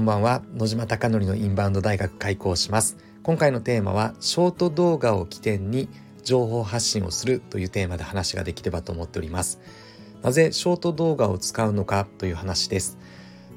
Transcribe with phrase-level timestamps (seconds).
[0.00, 0.40] こんばんは。
[0.54, 2.96] 野島貴則のインバウンド大学開校します。
[3.22, 5.90] 今回のテーマはショート動画を起点に
[6.24, 9.60] 情報発信をするというテーマで話ができればと思っております。
[10.22, 12.96] なぜショート動画を使うのかという話です。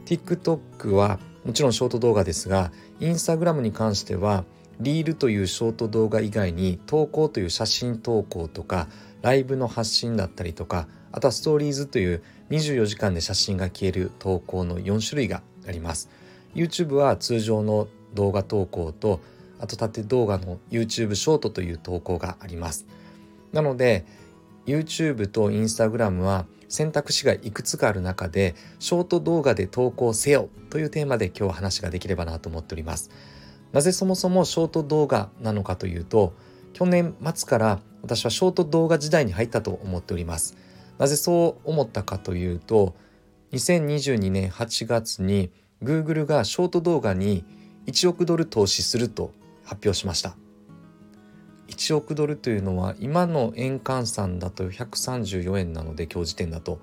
[0.06, 4.44] TikTok はもちろんショート動画ですが Instagram に関しては
[4.82, 8.90] リールというショート動画以外に投稿という写真投稿とか
[9.22, 16.10] ライブの発信だったりとかあとはストーリーズという24時間で写真が消える投稿の4種類があります。
[16.56, 19.20] YouTube は通常の動画投稿と
[19.60, 22.86] あと縦動画の YouTube ショートという投稿があります。
[23.52, 24.06] なので
[24.66, 33.10] YouTube と Instagram は選択肢がいくつかある中でショート動画で投稿せよというテーマで今日話ができればなと思っております。
[33.72, 36.34] なぜそもそもショート動画なのかというと
[36.74, 40.58] 去年末から私はショート動画時代に入ったと思っております。
[40.98, 42.96] なぜそう思ったかというと
[43.52, 45.52] 2022年8月に
[45.84, 47.46] Google がショート動画に
[47.86, 50.36] 1億ドル投資すると発表しました。
[51.68, 56.80] 1億ドルというのは今の円換算だと134円なので今日時点だと、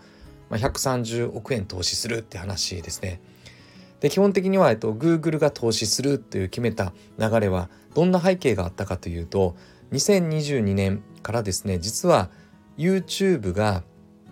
[0.49, 3.21] まあ、130億円投資するって話ですね。
[4.01, 9.57] で基本的には、えっと、Google が投資するという決めた流れはどんな背景があったかというと
[9.93, 12.31] 2022年からですね実は
[12.79, 13.83] YouTube が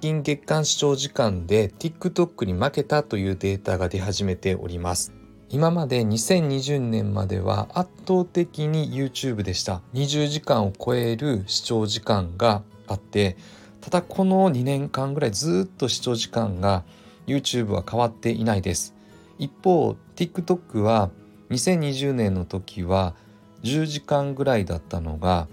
[0.01, 5.13] 近月間視聴時間で TikTok に負けたというデータが出始めております。
[5.49, 9.83] 今まで2020年までは圧倒的に YouTube でした。
[9.95, 13.37] 20時間を超える視聴時間があって
[13.81, 16.85] ただこの2年間ぐらいずっと視聴時間が
[17.27, 18.95] YouTube は変わっていないです。
[19.37, 21.11] 一方 TikTok は
[21.51, 23.17] 2020年の時は
[23.65, 25.49] 10時間ぐらいだったのが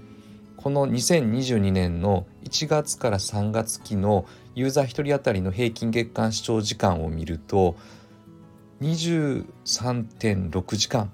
[0.58, 7.76] この2022年の1月から3月期のユーザー1人当たりの平均月間視聴時間を見ると
[8.82, 11.12] 23.6時間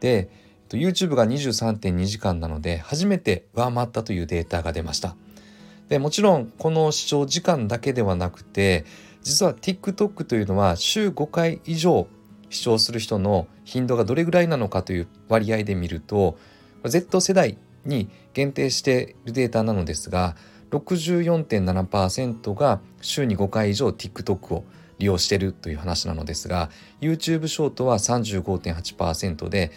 [0.00, 0.30] で
[0.68, 5.16] YouTube が23.2時間なので初めて上回ったというデータが出ました。
[5.88, 8.84] でもちろんこの視聴時間だけではなくて
[9.22, 12.06] 実は TikTok というのは週5回以上
[12.48, 16.38] 視聴する人の頻度がどれぐらいなのかという割合で見ると
[16.84, 17.58] Z 世代
[17.90, 20.36] に限定しているデータなのですが
[20.70, 24.64] 64.7%が週に5回以上 TikTok を
[24.98, 29.72] 利用しているという話なのですが YouTube ショートは35.8%で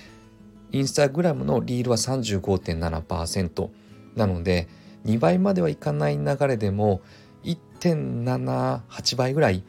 [0.72, 3.70] Instagram のリールは35.7%
[4.16, 4.68] なので
[5.06, 7.02] 2倍まではいかない流れでも
[7.44, 9.64] 1.78倍ぐらい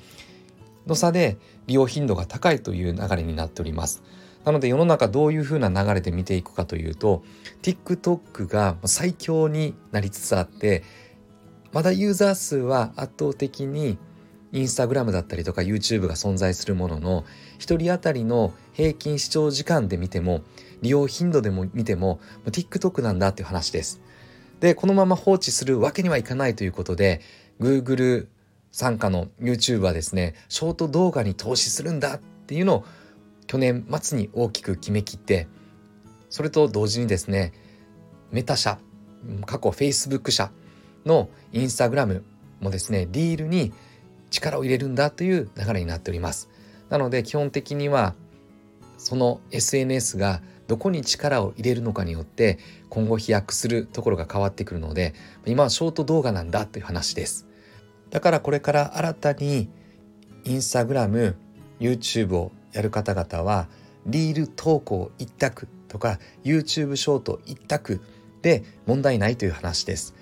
[0.87, 4.03] の差で利用頻度が高いという流れになっております。
[4.45, 7.23] なので世の中どういう風な流れで見ていくかというと
[7.63, 10.83] TikTok が最強になりつつあって
[11.73, 13.99] まだユーザー数は圧倒的に
[14.53, 17.25] インスタグラムだったりとか YouTube が存在するものの
[17.59, 20.43] 1人当たりの平均視聴時間で見ても
[20.83, 24.01] 利用頻度でも見ても TikTok なんだっていう話です。
[24.61, 27.21] でこのまま放置するわけにはいかないということで
[27.61, 28.29] Google
[28.71, 32.85] 傘下の YouTube はですねショート動画に投資するんだっていうのを
[33.55, 35.47] 去年末に大きく決めきって
[36.29, 37.53] それと同時にですね
[38.33, 38.79] メタ社
[39.47, 40.51] 過去 Facebook 社
[41.07, 42.25] のインスタグラム
[42.59, 43.73] もですねリールに
[44.29, 46.51] 力を入れるんだという流れになっております。
[46.89, 48.17] なので基本的には
[48.99, 55.15] その SNS がどこに力を入れるのかによって今後飛躍するところが変わってくるので
[55.47, 57.47] 今はショート動画なんだという話です。
[58.11, 59.69] だからこれから新たに
[60.43, 61.37] インスタグラム
[61.79, 63.69] YouTube をやる方々は
[64.07, 68.03] リール投稿一択とか YouTube ショート一択
[68.43, 70.15] で問題ないという話です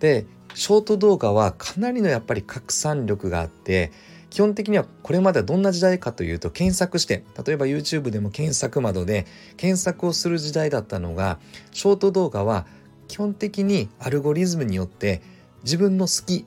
[0.00, 3.92] でショート動画はかなりのやっぱり拡散力があって
[4.30, 11.38] 基本的にはこれまではどんな時代かというと検索して例えば YouTube でも検索窓で検索をする時代だったのが
[11.70, 12.66] ショート動画は
[13.06, 15.22] 基本的にアルゴリズムによって
[15.62, 16.46] 自分の好き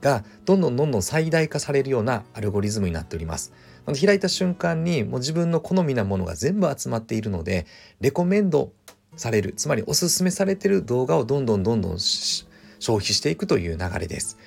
[0.00, 3.52] がどんどんどんどん最大化されるようなアルゴリズムになっております。
[3.92, 7.66] 開いた瞬間にもう自分の好みなものが全部集まっているので
[8.00, 8.72] レコメンド
[9.16, 14.38] されるつまりおすすめされている動画をどんどんどんどん消費していくという流れです。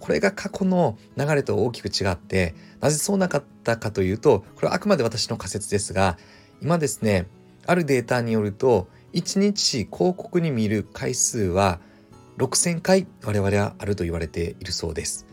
[0.00, 6.18] これが過去の流れと大きく違ってなぜそうなかったかというとこれはあくまで私の仮説ですが
[6.62, 7.26] 今ですね
[7.66, 11.80] あるデータによると1日広告に見る回数は
[12.36, 15.26] 6,000回我々はあると言われているそうです。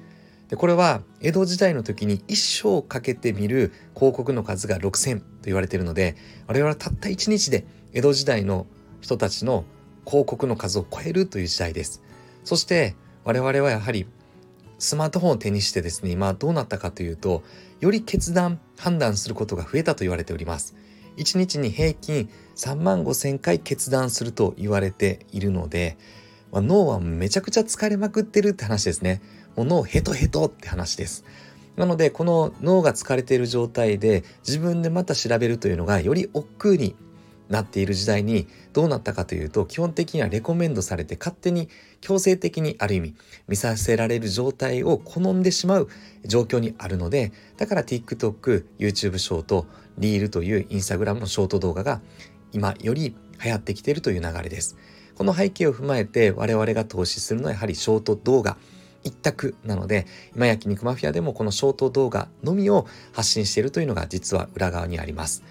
[0.49, 6.15] でこれは江戸時代の時に一生かけて見る広告の数が6,000と言われているので
[6.47, 8.67] 我々はたった1日で江戸時代の
[9.01, 9.65] 人たちの
[10.05, 12.01] 広告の数を超えるという時代です。
[12.43, 14.05] そして我々はやはり
[14.79, 17.43] スマートフォンを手にしてですね今どうなったかというと
[17.79, 20.75] より決断判断することが増えたと言われております
[21.17, 25.97] 1日に平均3万5千回決断すると言われているので、
[26.53, 29.21] まあ、脳はめちゃくちゃ疲れまくってるって話ですね
[29.57, 31.25] もう脳ヘトヘトって話です
[31.75, 36.95] なのでこの脳が疲れている状態で自分でまた調べるというのがより億劫に
[37.49, 41.69] なっている時代にどうなったかというと基本的にはレコメンドされて勝手に
[42.01, 43.15] 強制的にある意味
[43.47, 45.89] 見させられる状態を好んでしまう
[46.25, 49.65] 状況にあるのでだから TikTok、YouTube ショート、
[49.97, 52.01] リールという Instagram のショート動画が
[52.53, 54.77] 今より流行ってきているという流れです。
[55.15, 58.57] この背景を踏まえて我々が投資するのはやはりショート動画
[59.03, 65.43] 一択なので今焼肉マフィアでもこのショート動画のみを発信しているというのが実は裏側にあります。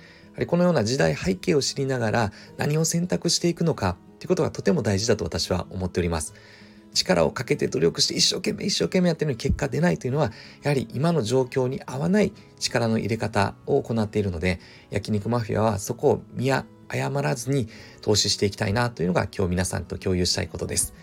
[0.46, 6.32] このような時代背景を知りながら何を選択していくのかということがとても大事だと私は思っております。
[6.94, 10.30] 力をかけて努力して一生懸命一生懸命やってるのに結果出ないというのは
[10.62, 14.60] やはり今の状況に合わない力の入れ方を行っているので
[14.90, 16.52] 焼肉マフィアはそこを見
[16.92, 17.68] 誤らずに
[18.00, 20.94] 投資していきたいなというのが今日皆さんと共有したいことです。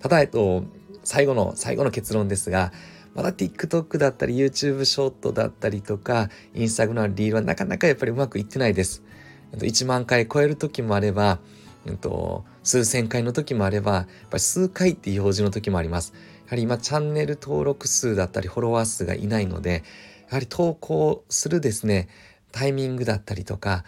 [0.00, 0.64] ただ、えっと、
[1.04, 2.72] 最後の最後の結論ですが
[3.14, 9.02] まだ TikTok だったり YouTube ショートだったりとか Instagram リールはなかなかやっぱりうまくいってないです。
[9.52, 11.38] 1万回超える時もあれば、
[11.86, 16.12] うんと、数千回の時もあれば、やっぱり数回っていう表示の時もあります。
[16.46, 19.84] やはり今チャンネル登録数だったりフォロワー数がいないので、
[20.28, 22.08] やはり投稿するですね、
[22.52, 23.84] タイミングだったりとか、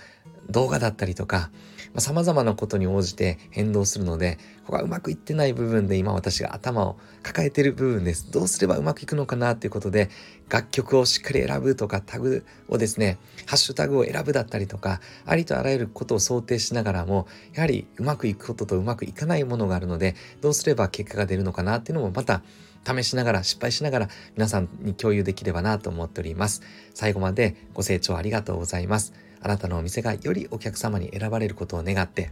[0.48, 1.50] 動画だったりとか、
[1.92, 8.30] まあ、様々なことに応じて変動するので、ここがうまくいってない部分で今私が頭を抱えてる部分です。
[8.30, 10.10] どうすればうまくいくのかなっていうことで、
[10.48, 22.42] 楽曲をしっかり選ぶとか、タグをですね、ハッシュタグを選ぶだったりとか、ありとあらゆることを想定しながらも、やはりうまくいくこととうまくいかないものがあるので、どうすれば結果が出るのかなっていうのもまた
[22.86, 26.62] 試しながら失敗しながら皆さんに共有できればなと思っております。
[26.94, 29.12] 最後までご清聴ありがとうございます。
[29.42, 32.30] あなたのお店がよりお客様に選ばれることを願って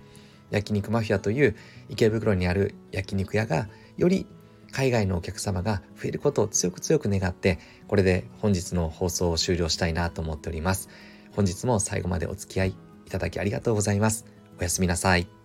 [0.50, 1.56] 焼肉マフィアという
[1.88, 4.26] 池袋にある焼肉屋がより
[4.70, 10.88] 海外のお客様が増えることを強く強く願ってこれで本日の放送を終了したいなと思っております
[11.34, 12.68] 本日も最後までお付き合い
[13.06, 14.26] いただきありがとうございます
[14.60, 15.38] おやすみなさい